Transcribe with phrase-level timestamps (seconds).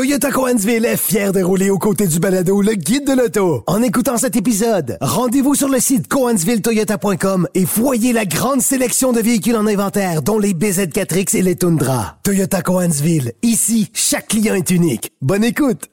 [0.00, 3.62] Toyota Coansville est fier de rouler aux côtés du balado le guide de l'auto.
[3.66, 9.20] En écoutant cet épisode, rendez-vous sur le site coansvilletoyota.com et voyez la grande sélection de
[9.20, 12.16] véhicules en inventaire, dont les BZ4X et les Tundra.
[12.22, 15.12] Toyota Coansville, ici, chaque client est unique.
[15.20, 15.90] Bonne écoute!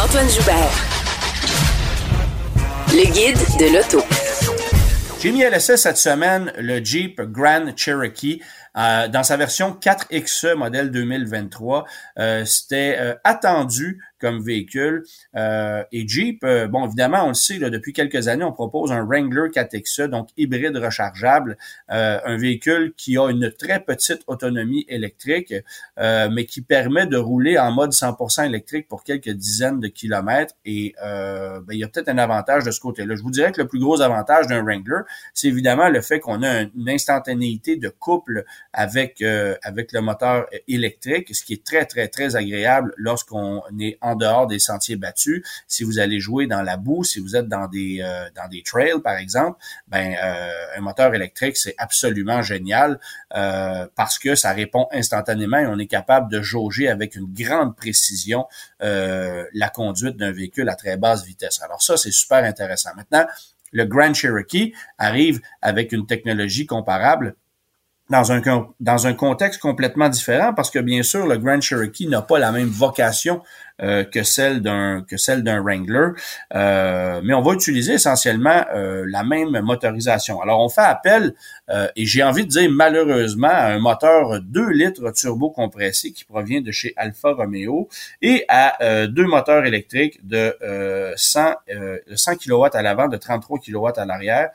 [0.00, 0.70] Antoine Joubert.
[2.92, 4.06] Le guide de l'auto.
[5.22, 8.40] J'ai mis à l'essai cette semaine le Jeep Grand Cherokee
[8.76, 11.84] euh, dans sa version 4XE modèle 2023.
[12.18, 15.02] Euh, C'était euh, attendu comme véhicule.
[15.36, 18.92] Euh, et Jeep, euh, bon, évidemment, on le sait, là, depuis quelques années, on propose
[18.92, 21.58] un Wrangler 4XE, donc hybride rechargeable,
[21.90, 25.52] euh, un véhicule qui a une très petite autonomie électrique,
[25.98, 30.54] mais qui permet de rouler en mode 100% électrique pour quelques dizaines de kilomètres.
[30.64, 33.16] Et ben, il y a peut-être un avantage de ce côté-là.
[33.16, 35.02] Je vous dirais que le plus gros avantage d'un Wrangler,
[35.34, 39.22] c'est évidemment le fait qu'on a une instantanéité de couple avec
[39.62, 44.46] avec le moteur électrique, ce qui est très très très agréable lorsqu'on est en dehors
[44.46, 45.42] des sentiers battus.
[45.66, 48.62] Si vous allez jouer dans la boue, si vous êtes dans des euh, dans des
[48.62, 52.98] trails par exemple, ben euh, un moteur électrique c'est absolument génial
[53.34, 57.76] euh, parce que ça répond instantanément et on est capable de jauger avec une grande
[57.76, 58.46] précision
[58.80, 61.60] la conduite d'un véhicule à très basse vitesse.
[61.62, 62.90] Alors ça c'est super intéressant.
[62.96, 63.26] Maintenant
[63.72, 67.36] le Grand Cherokee arrive avec une technologie comparable
[68.10, 68.42] dans un,
[68.78, 72.52] dans un contexte complètement différent parce que bien sûr, le Grand Cherokee n'a pas la
[72.52, 76.08] même vocation euh, que celle d'un que celle d'un Wrangler,
[76.54, 80.40] euh, mais on va utiliser essentiellement euh, la même motorisation.
[80.40, 81.34] Alors on fait appel
[81.96, 86.60] et j'ai envie de dire malheureusement à un moteur 2 litres turbo compressé qui provient
[86.60, 87.88] de chez Alfa Romeo
[88.20, 90.54] et à deux moteurs électriques de
[91.16, 91.54] 100
[92.14, 94.50] 100 kW à l'avant, de 33 kW à l'arrière.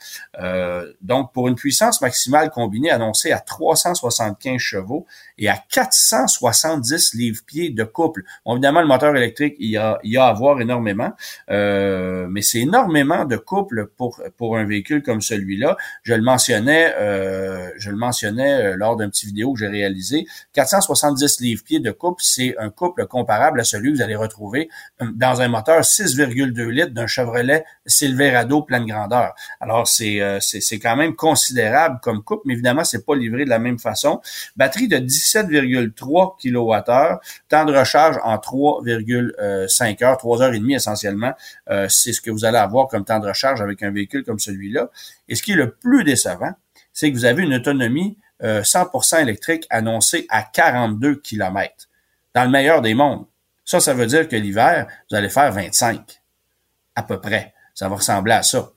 [1.01, 7.83] donc pour une puissance maximale combinée annoncée à 375 chevaux et à 470 livres-pieds de
[7.83, 8.23] couple.
[8.45, 11.11] Bon, évidemment, le moteur électrique, il y a, y a à voir énormément,
[11.49, 15.77] euh, mais c'est énormément de couple pour, pour un véhicule comme celui-là.
[16.03, 20.25] Je le mentionnais, euh, je le mentionnais euh, lors d'un petit vidéo que j'ai réalisé.
[20.53, 24.69] 470 livres-pieds de couple, c'est un couple comparable à celui que vous allez retrouver
[25.01, 29.33] dans un moteur 6,2 litres d'un Chevrolet Silverado pleine grandeur.
[29.59, 33.59] Alors, c'est, c'est, quand même considérable comme couple, mais évidemment, c'est pas livré de la
[33.59, 34.21] même façon.
[34.55, 40.75] Batterie de 10 17,3 kWh, temps de recharge en 3,5 heures, 3 heures et demie
[40.75, 41.33] essentiellement.
[41.69, 44.39] Euh, c'est ce que vous allez avoir comme temps de recharge avec un véhicule comme
[44.39, 44.89] celui-là.
[45.27, 46.51] Et ce qui est le plus décevant,
[46.93, 51.89] c'est que vous avez une autonomie 100% euh, électrique annoncée à 42 km.
[52.33, 53.25] Dans le meilleur des mondes.
[53.65, 56.21] Ça, ça veut dire que l'hiver, vous allez faire 25.
[56.95, 57.53] À peu près.
[57.77, 58.71] Ça va ressembler à ça.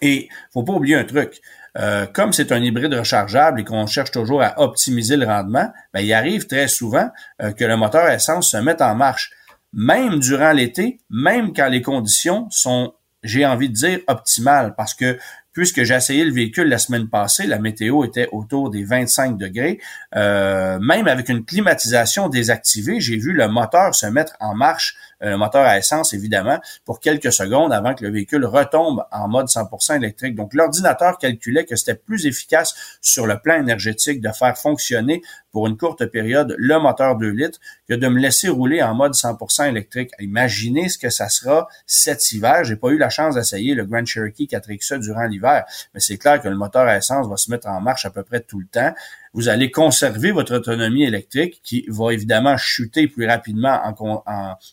[0.00, 1.42] Et faut pas oublier un truc.
[1.76, 6.00] Euh, comme c'est un hybride rechargeable et qu'on cherche toujours à optimiser le rendement, ben,
[6.00, 7.10] il arrive très souvent
[7.42, 9.32] euh, que le moteur essence se mette en marche,
[9.74, 15.18] même durant l'été, même quand les conditions sont, j'ai envie de dire, optimales, parce que
[15.52, 19.78] puisque j'ai essayé le véhicule la semaine passée, la météo était autour des 25 degrés.
[20.16, 25.36] Euh, même avec une climatisation désactivée, j'ai vu le moteur se mettre en marche, le
[25.36, 29.96] moteur à essence évidemment, pour quelques secondes avant que le véhicule retombe en mode 100%
[29.96, 30.34] électrique.
[30.34, 35.22] Donc l'ordinateur calculait que c'était plus efficace sur le plan énergétique de faire fonctionner
[35.52, 39.12] pour une courte période le moteur 2 litres que de me laisser rouler en mode
[39.12, 40.10] 100% électrique.
[40.18, 42.64] Imaginez ce que ça sera cet hiver.
[42.64, 46.40] J'ai pas eu la chance d'essayer le Grand Cherokee 4XE durant l'hiver, mais c'est clair
[46.40, 48.66] que le moteur à essence va se mettre en marche à peu près tout le
[48.66, 48.94] temps
[49.34, 53.80] vous allez conserver votre autonomie électrique qui va évidemment chuter plus rapidement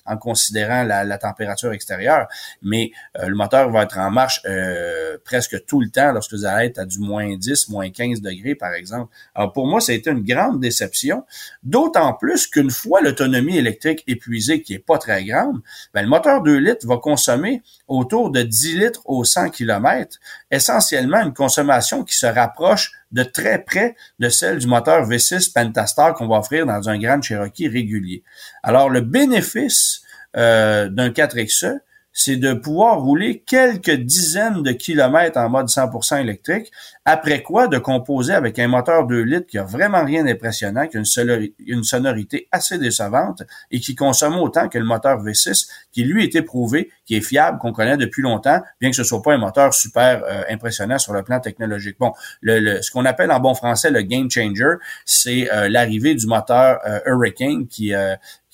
[0.06, 2.28] en, considérant la, température extérieure,
[2.62, 6.46] mais euh, le moteur va être en marche euh, presque tout le temps lorsque vous
[6.46, 9.14] allez être à du moins 10, moins 15 degrés, par exemple.
[9.36, 11.26] Alors pour moi, ça a été une grande déception,
[11.64, 15.62] d'autant plus qu'une fois l'autonomie électrique épuisée, qui est pas très grande,
[15.94, 20.18] ben, le moteur 2 litres va consommer autour de 10 litres au 100 km,
[20.52, 26.14] essentiellement une consommation qui se rapproche de très près de celle du moteur V6 Pentastar
[26.14, 28.24] qu'on va offrir dans un Grand Cherokee régulier.
[28.64, 30.02] Alors, le bénéfice
[30.38, 31.80] euh, d'un 4XE,
[32.20, 36.70] c'est de pouvoir rouler quelques dizaines de kilomètres en mode 100% électrique,
[37.06, 40.98] après quoi de composer avec un moteur 2 litres qui a vraiment rien d'impressionnant, qui
[40.98, 46.26] a une, sonorité assez décevante et qui consomme autant que le moteur V6, qui lui
[46.26, 49.38] est éprouvé, qui est fiable, qu'on connaît depuis longtemps, bien que ce soit pas un
[49.38, 51.96] moteur super euh, impressionnant sur le plan technologique.
[52.00, 52.12] Bon,
[52.42, 54.74] le, ce qu'on appelle en bon français le game changer,
[55.06, 57.94] c'est euh, l'arrivée du moteur euh, Hurricane qui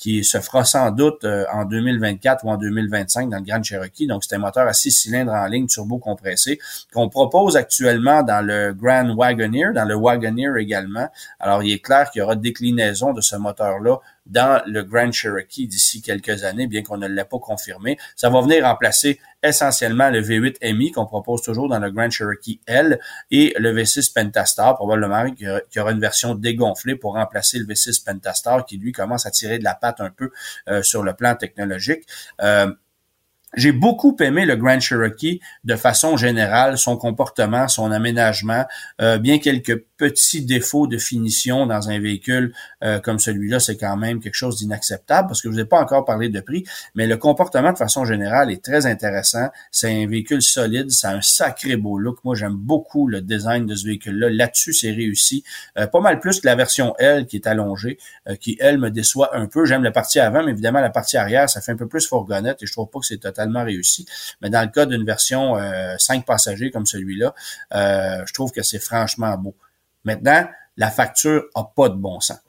[0.06, 4.06] qui se fera sans doute en 2024 ou en 2025 dans le Grand Cherokee.
[4.06, 6.60] Donc, c'est un moteur à six cylindres en ligne turbo compressé
[6.94, 11.08] qu'on propose actuellement dans le Grand Wagoneer, dans le Wagoneer également.
[11.40, 13.98] Alors, il est clair qu'il y aura déclinaison de ce moteur-là
[14.28, 17.98] dans le Grand Cherokee d'ici quelques années, bien qu'on ne l'ait pas confirmé.
[18.16, 22.60] Ça va venir remplacer essentiellement le V8 MI qu'on propose toujours dans le Grand Cherokee
[22.68, 23.00] L
[23.32, 28.04] et le V6 Pentastar, probablement qu'il y aura une version dégonflée pour remplacer le V6
[28.04, 30.32] Pentastar qui lui commence à tirer de la patte un peu
[30.70, 32.04] euh, sur le plan technologique.
[32.42, 32.72] Euh,
[33.56, 38.66] j'ai beaucoup aimé le Grand Cherokee de façon générale, son comportement, son aménagement,
[39.02, 42.54] euh, bien quelques petits défauts de finition dans un véhicule
[42.84, 45.80] euh, comme celui-là, c'est quand même quelque chose d'inacceptable parce que je vous ai pas
[45.80, 46.66] encore parlé de prix,
[46.96, 49.48] mais le comportement de façon générale est très intéressant.
[49.72, 52.20] C'est un véhicule solide, ça a un sacré beau look.
[52.24, 54.30] Moi, j'aime beaucoup le design de ce véhicule-là.
[54.30, 55.44] Là-dessus, c'est réussi.
[55.78, 57.98] Euh, pas mal plus que la version L qui est allongée,
[58.28, 59.66] euh, qui, elle, me déçoit un peu.
[59.66, 62.62] J'aime la partie avant, mais évidemment, la partie arrière, ça fait un peu plus fourgonnette
[62.62, 64.06] et je trouve pas que c'est réussi.
[64.42, 65.56] Mais dans le cas d'une version
[65.98, 67.34] 5 passagers comme celui-là,
[67.72, 69.56] je trouve que c'est franchement beau.
[70.04, 70.48] Maintenant,
[70.78, 72.40] la facture a pas de bon sens.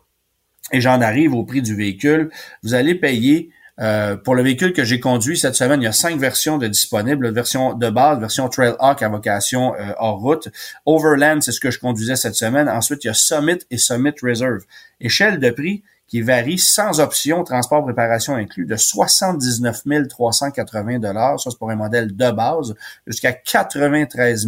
[0.73, 2.31] Et j'en arrive au prix du véhicule.
[2.63, 5.93] Vous allez payer euh, pour le véhicule que j'ai conduit cette semaine, il y a
[5.93, 7.31] cinq versions de disponibles.
[7.33, 10.49] Version de base, version Trailhawk à vocation euh, hors route.
[10.87, 12.69] Overland, c'est ce que je conduisais cette semaine.
[12.69, 14.63] Ensuite, il y a Summit et Summit Reserve.
[15.01, 21.51] Échelle de prix, qui varie sans option, transport, préparation inclus, de 79 380 dollars, ça
[21.51, 22.75] c'est pour un modèle de base,
[23.07, 24.47] jusqu'à 93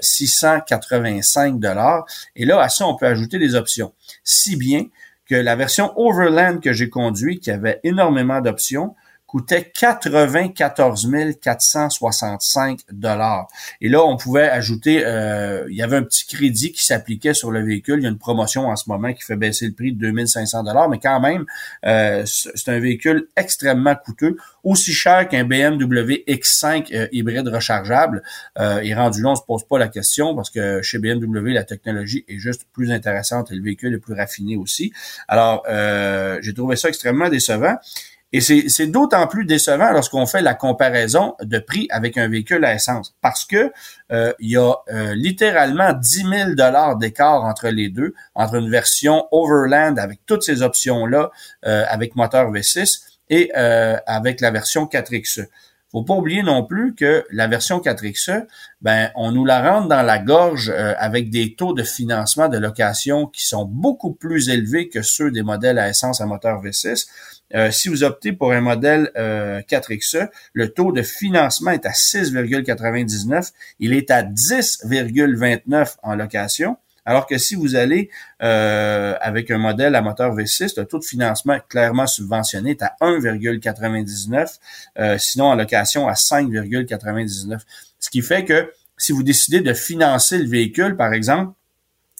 [0.00, 2.06] 685 dollars.
[2.36, 3.92] Et là, à ça, on peut ajouter des options.
[4.24, 4.84] Si bien
[5.28, 8.94] que la version Overland que j'ai conduit, qui avait énormément d'options,
[9.28, 11.06] coûtait 94
[11.40, 13.46] 465 dollars.
[13.82, 17.50] Et là, on pouvait ajouter, euh, il y avait un petit crédit qui s'appliquait sur
[17.50, 18.00] le véhicule.
[18.00, 20.62] Il y a une promotion en ce moment qui fait baisser le prix de 2500
[20.62, 21.44] dollars, mais quand même,
[21.84, 28.22] euh, c'est un véhicule extrêmement coûteux, aussi cher qu'un BMW X5 euh, hybride rechargeable.
[28.58, 32.24] et rendu là, on se pose pas la question parce que chez BMW, la technologie
[32.28, 34.90] est juste plus intéressante et le véhicule est plus raffiné aussi.
[35.28, 35.64] Alors,
[36.40, 37.76] j'ai trouvé ça extrêmement décevant.
[38.32, 42.74] Et c'est d'autant plus décevant lorsqu'on fait la comparaison de prix avec un véhicule à
[42.74, 43.72] essence, parce que
[44.12, 48.70] euh, il y a euh, littéralement 10 000 dollars d'écart entre les deux, entre une
[48.70, 51.30] version Overland avec toutes ces options-là,
[51.64, 55.48] euh, avec moteur V6, et avec la version 4XE.
[55.90, 58.46] Faut pas oublier non plus que la version 4XE,
[58.82, 63.26] ben, on nous la rentre dans la gorge avec des taux de financement de location
[63.26, 67.06] qui sont beaucoup plus élevés que ceux des modèles à essence à moteur V6.
[67.54, 71.92] Euh, si vous optez pour un modèle 4XE, euh, le taux de financement est à
[71.92, 73.52] 6,99.
[73.80, 76.76] Il est à 10,29 en location.
[77.08, 78.10] Alors que si vous allez
[78.42, 82.96] euh, avec un modèle à moteur V6, le taux de financement clairement subventionné est à
[83.00, 87.60] 1,99, sinon en location à 5,99.
[87.98, 91.54] Ce qui fait que si vous décidez de financer le véhicule, par exemple,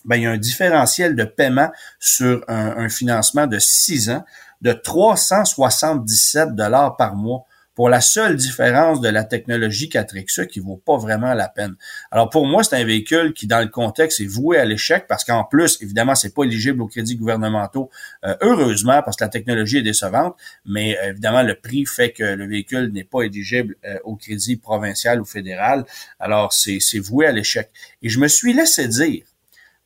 [0.07, 1.71] ben, il y a un différentiel de paiement
[2.01, 4.25] sur un, un financement de 6 ans
[4.63, 7.45] de 377 dollars par mois
[7.79, 11.77] pour la seule différence de la technologie 4XE qui vaut pas vraiment la peine.
[12.11, 15.23] Alors pour moi, c'est un véhicule qui, dans le contexte, est voué à l'échec parce
[15.23, 17.89] qu'en plus, évidemment, c'est pas éligible aux crédits gouvernementaux,
[18.25, 20.35] euh, heureusement, parce que la technologie est décevante,
[20.67, 24.57] mais euh, évidemment, le prix fait que le véhicule n'est pas éligible euh, au crédit
[24.57, 25.85] provincial ou fédéral.
[26.19, 27.71] Alors, c'est voué à l'échec.
[28.03, 29.25] Et je me suis laissé dire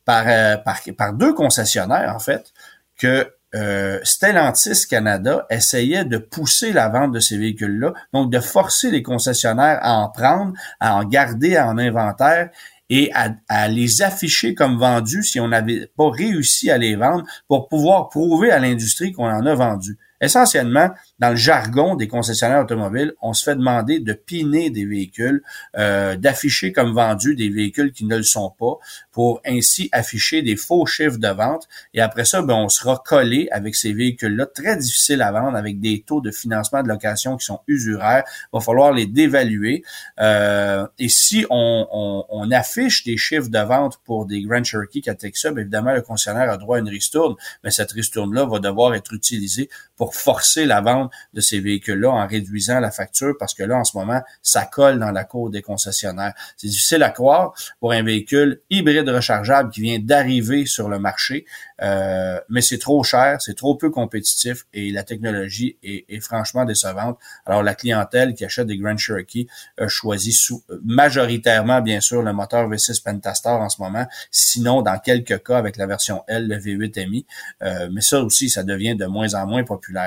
[0.03, 0.25] par,
[0.63, 2.53] par, par deux concessionnaires, en fait,
[2.97, 8.89] que euh, Stellantis Canada essayait de pousser la vente de ces véhicules-là, donc de forcer
[8.89, 12.49] les concessionnaires à en prendre, à en garder en inventaire
[12.89, 17.25] et à, à, les afficher comme vendus si on n'avait pas réussi à les vendre
[17.47, 19.97] pour pouvoir prouver à l'industrie qu'on en a vendu.
[20.23, 20.89] Essentiellement,
[21.19, 25.43] dans le jargon des concessionnaires automobiles, on se fait demander de piner des véhicules,
[25.77, 28.77] euh, d'afficher comme vendus des véhicules qui ne le sont pas,
[29.11, 31.67] pour ainsi afficher des faux chiffres de vente.
[31.93, 35.81] Et après ça, ben, on sera collé avec ces véhicules-là, très difficiles à vendre, avec
[35.81, 38.23] des taux de financement de location qui sont usuraires.
[38.27, 39.83] Il va falloir les dévaluer.
[40.21, 45.63] Euh, et si on, affiche des chiffres de vente pour des Grand Cherokee 4XE, bien
[45.63, 49.69] évidemment, le concessionnaire a droit à une ristourne, mais cette ristourne-là va devoir être utilisée
[49.97, 53.83] pour forcer la vente de ces véhicules-là en réduisant la facture parce que là, en
[53.83, 56.33] ce moment, ça colle dans la cour des concessionnaires.
[56.57, 61.45] C'est difficile à croire pour un véhicule hybride rechargeable qui vient d'arriver sur le marché,
[61.81, 67.17] euh, mais c'est trop cher, c'est trop peu compétitif et la technologie est, franchement décevante.
[67.45, 69.47] Alors, la clientèle qui achète des Grand Cherokee
[69.87, 75.43] choisit sous, majoritairement, bien sûr, le moteur V6 Pentastar en ce moment, sinon, dans quelques
[75.43, 77.25] cas, avec la version L, le V8 MI.
[77.61, 80.02] Euh, mais ça aussi, ça devient de moins en moins populaire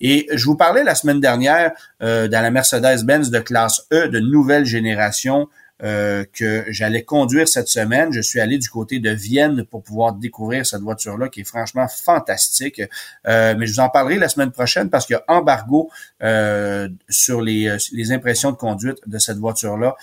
[0.00, 4.64] Et je vous parlais la semaine dernière dans la Mercedes-Benz de classe E de nouvelle
[4.64, 5.48] génération
[5.84, 8.12] euh, que j'allais conduire cette semaine.
[8.12, 11.86] Je suis allé du côté de Vienne pour pouvoir découvrir cette voiture-là qui est franchement
[11.86, 12.82] fantastique.
[13.28, 15.88] Euh, mais je vous en parlerai la semaine prochaine parce qu'il y a embargo
[16.24, 17.68] euh, sur les,
[18.10, 19.94] impressions de conduite de cette voiture-là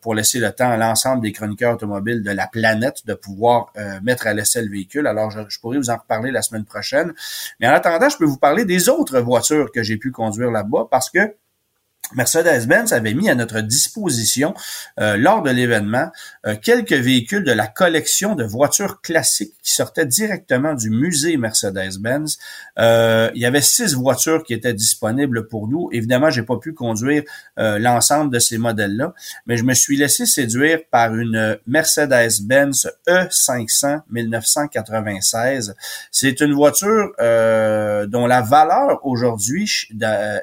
[0.00, 4.26] pour laisser le temps à l'ensemble des chroniqueurs automobiles de la planète de pouvoir mettre
[4.26, 5.06] à l'essai le véhicule.
[5.06, 7.12] Alors, je, je, pourrai vous en reparler la semaine prochaine.
[7.58, 10.86] Mais en attendant, je peux vous parler des autres voitures que j'ai pu conduire là-bas
[10.90, 11.34] parce que
[12.14, 14.54] Mercedes-Benz avait mis à notre disposition
[15.00, 16.10] euh, lors de l'événement
[16.46, 22.38] euh, quelques véhicules de la collection de voitures classiques qui sortaient directement du musée Mercedes-Benz.
[22.78, 25.88] Euh, il y avait six voitures qui étaient disponibles pour nous.
[25.92, 27.24] Évidemment, j'ai pas pu conduire
[27.56, 29.14] l'ensemble de ces modèles-là,
[29.46, 35.74] mais je me suis laissé séduire par une Mercedes-Benz E500 1996.
[36.10, 39.88] C'est une voiture dont la valeur aujourd'hui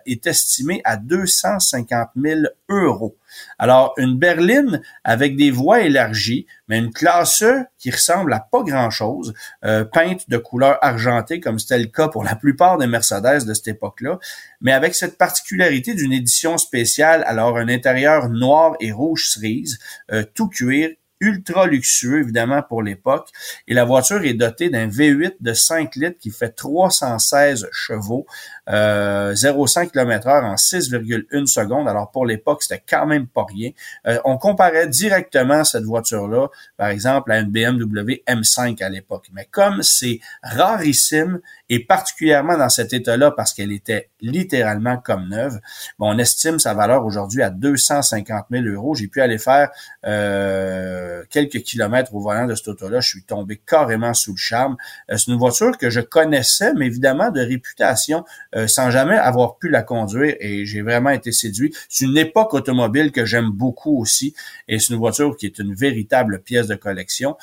[0.05, 3.17] est estimée à 200 150 000 euros.
[3.57, 8.63] Alors, une berline avec des voies élargies, mais une classe E qui ressemble à pas
[8.63, 9.33] grand-chose,
[9.65, 13.53] euh, peinte de couleur argentée comme c'était le cas pour la plupart des Mercedes de
[13.53, 14.19] cette époque-là,
[14.61, 19.79] mais avec cette particularité d'une édition spéciale, alors un intérieur noir et rouge cerise,
[20.11, 20.89] euh, tout cuir
[21.23, 23.29] ultra luxueux, évidemment, pour l'époque.
[23.67, 28.25] Et la voiture est dotée d'un V8 de 5 litres qui fait 316 chevaux,
[28.69, 31.87] euh, 0,5 km heure en 6,1 secondes.
[31.87, 33.71] Alors, pour l'époque, c'était quand même pas rien.
[34.07, 39.27] Euh, on comparait directement cette voiture-là, par exemple, à une BMW M5 à l'époque.
[39.33, 41.39] Mais comme c'est rarissime,
[41.69, 45.59] et particulièrement dans cet état-là parce qu'elle était littéralement comme neuve,
[45.99, 48.95] on estime sa valeur aujourd'hui à 250 000 euros.
[48.95, 49.69] J'ai pu aller faire
[50.05, 52.99] euh, quelques kilomètres au volant de cette auto-là.
[52.99, 54.77] Je suis tombé carrément sous le charme.
[55.09, 58.23] Euh, c'est une voiture que je connaissais, mais évidemment de réputation,
[58.55, 61.73] euh, sans jamais avoir pu la conduire et j'ai vraiment été séduit.
[61.89, 64.33] C'est une époque automobile que j'aime beaucoup aussi
[64.67, 67.35] et c'est une voiture qui est une véritable pièce de collection.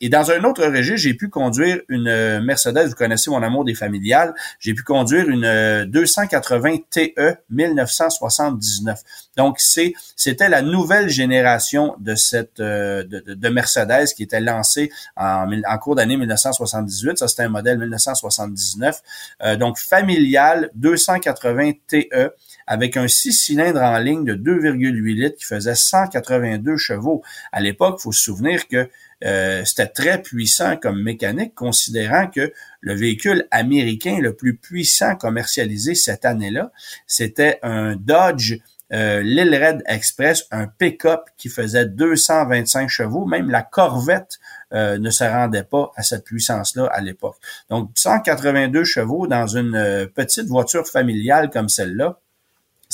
[0.00, 3.74] et dans un autre registre, j'ai pu conduire une Mercedes, vous connaissez mon amour des
[3.74, 9.00] familiales, j'ai pu conduire une 280 TE 1979.
[9.36, 15.46] Donc c'est c'était la nouvelle génération de cette de, Mercedes qui était lancée en,
[15.78, 17.18] cours d'année 1978.
[17.18, 19.00] Ça c'était un modèle 1979.
[19.42, 22.32] Euh, donc familial 280 TE
[22.66, 27.22] avec un 6 cylindres en ligne de 2,8 litres qui faisait 182 chevaux.
[27.52, 28.88] À l'époque, il faut se souvenir que
[29.24, 35.94] euh, c'était très puissant comme mécanique, considérant que le véhicule américain le plus puissant commercialisé
[35.94, 36.72] cette année-là,
[37.06, 38.58] c'était un Dodge
[38.92, 43.24] euh, l'île Red Express, un pick-up qui faisait 225 chevaux.
[43.24, 44.38] Même la Corvette
[44.72, 47.36] euh, ne se rendait pas à cette puissance-là à l'époque.
[47.70, 52.20] Donc, 182 chevaux dans une euh, petite voiture familiale comme celle-là,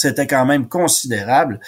[0.01, 1.61] c'était quand même considérable.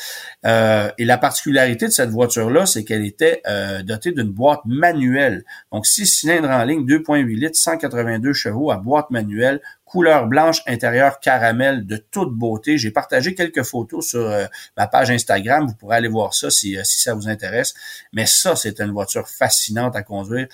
[0.46, 5.44] Euh, et la particularité de cette voiture-là, c'est qu'elle était euh, dotée d'une boîte manuelle.
[5.70, 11.20] Donc, 6 cylindres en ligne, 2.8 litres, 182 chevaux à boîte manuelle, couleur blanche, intérieur
[11.20, 12.78] caramel de toute beauté.
[12.78, 14.46] J'ai partagé quelques photos sur euh,
[14.76, 15.66] ma page Instagram.
[15.66, 17.74] Vous pourrez aller voir ça si, si ça vous intéresse.
[18.14, 20.48] Mais ça, c'est une voiture fascinante à conduire.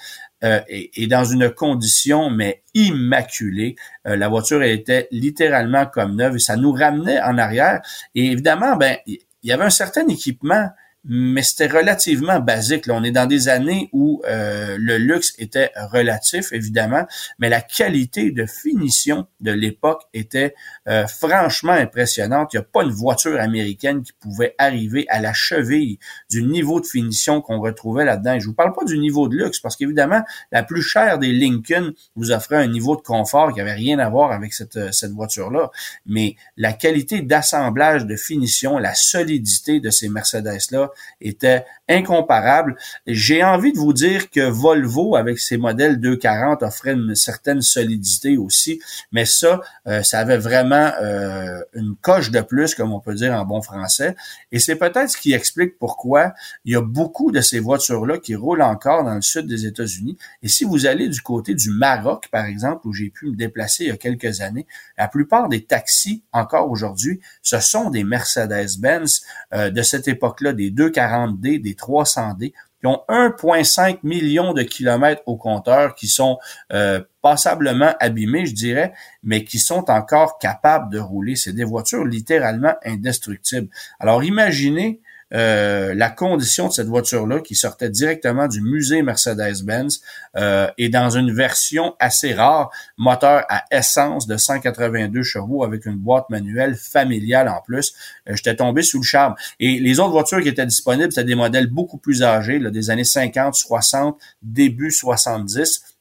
[0.44, 3.74] Euh, et, dans une condition mais immaculée.
[4.06, 7.80] Euh, la voiture était littéralement comme neuve et ça nous ramenait en arrière.
[8.14, 10.68] Et évidemment, ben il y avait un certain équipement
[11.04, 12.86] mais c'était relativement basique.
[12.86, 12.94] Là.
[12.94, 17.06] On est dans des années où euh, le luxe était relatif, évidemment,
[17.38, 20.54] mais la qualité de finition de l'époque était
[20.88, 22.52] euh, franchement impressionnante.
[22.52, 25.98] Il n'y a pas une voiture américaine qui pouvait arriver à la cheville
[26.30, 28.34] du niveau de finition qu'on retrouvait là-dedans.
[28.34, 31.32] Et je vous parle pas du niveau de luxe, parce qu'évidemment, la plus chère des
[31.32, 34.92] Lincoln vous offrait un niveau de confort qui avait rien à voir avec cette, euh,
[34.92, 35.70] cette voiture-là.
[36.06, 40.87] Mais la qualité d'assemblage, de finition, la solidité de ces Mercedes-là,
[41.20, 42.76] était incomparable.
[43.06, 48.36] J'ai envie de vous dire que Volvo, avec ses modèles 240, offrait une certaine solidité
[48.36, 48.80] aussi,
[49.12, 53.32] mais ça, euh, ça avait vraiment euh, une coche de plus, comme on peut dire
[53.32, 54.16] en bon français.
[54.52, 58.34] Et c'est peut-être ce qui explique pourquoi il y a beaucoup de ces voitures-là qui
[58.34, 60.16] roulent encore dans le sud des États-Unis.
[60.42, 63.84] Et si vous allez du côté du Maroc, par exemple, où j'ai pu me déplacer
[63.84, 64.66] il y a quelques années,
[64.96, 70.70] la plupart des taxis, encore aujourd'hui, ce sont des Mercedes-Benz euh, de cette époque-là, des
[70.78, 76.38] 240D, des 300D, qui ont 1,5 million de kilomètres au compteur, qui sont
[76.72, 81.34] euh, passablement abîmés, je dirais, mais qui sont encore capables de rouler.
[81.34, 83.68] C'est des voitures littéralement indestructibles.
[83.98, 85.00] Alors imaginez
[85.34, 90.00] euh, la condition de cette voiture-là qui sortait directement du musée Mercedes-Benz
[90.36, 95.96] euh, et dans une version assez rare, moteur à essence de 182 chevaux avec une
[95.96, 97.92] boîte manuelle familiale en plus.
[98.28, 99.34] Euh, J'étais tombé sous le charme.
[99.60, 102.90] Et les autres voitures qui étaient disponibles, c'était des modèles beaucoup plus âgés, là, des
[102.90, 105.97] années 50, 60, début 70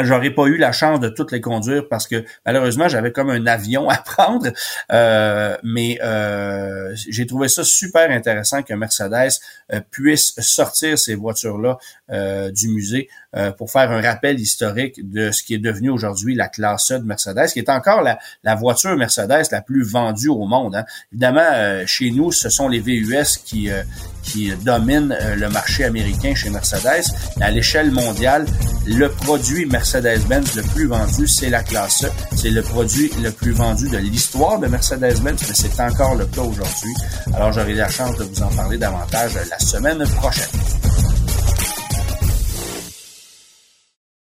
[0.00, 3.46] J'aurais pas eu la chance de toutes les conduire parce que malheureusement j'avais comme un
[3.46, 4.50] avion à prendre,
[4.92, 9.40] euh, mais euh, j'ai trouvé ça super intéressant que Mercedes
[9.72, 11.78] euh, puisse sortir ces voitures-là
[12.10, 16.34] euh, du musée euh, pour faire un rappel historique de ce qui est devenu aujourd'hui
[16.34, 20.28] la classe E de Mercedes, qui est encore la, la voiture Mercedes la plus vendue
[20.28, 20.76] au monde.
[20.76, 20.84] Hein.
[21.12, 23.70] Évidemment, chez nous, ce sont les VUS qui
[24.22, 27.04] qui dominent le marché américain chez Mercedes.
[27.40, 28.46] À l'échelle mondiale,
[28.86, 32.08] le produit Mercedes Mercedes-Benz le plus vendu, c'est la classe E.
[32.36, 36.42] C'est le produit le plus vendu de l'histoire de Mercedes-Benz, mais c'est encore le cas
[36.42, 36.94] aujourd'hui.
[37.34, 41.13] Alors, j'aurai la chance de vous en parler davantage la semaine prochaine.